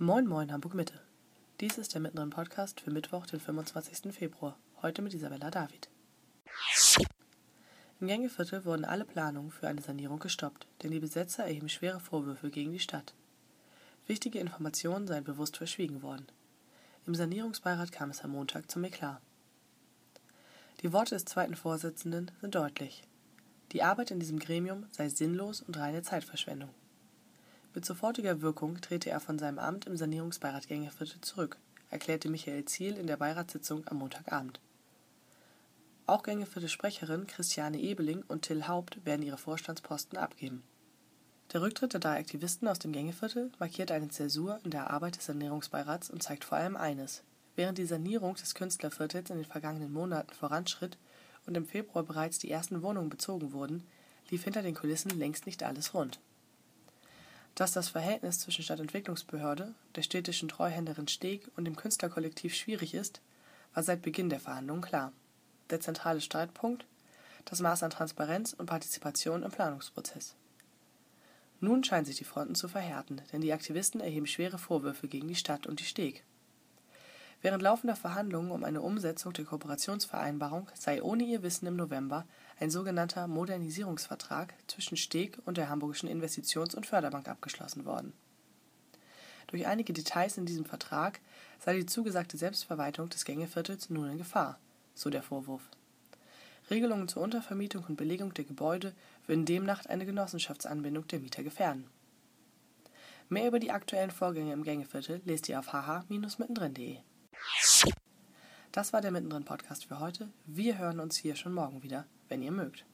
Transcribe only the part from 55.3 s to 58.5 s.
nicht alles rund. Dass das Verhältnis